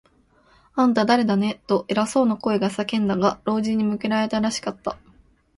[0.73, 4.97] 「あんた、だれだね？」と、偉そうな声が叫んだが、老人に向けられたらしかった。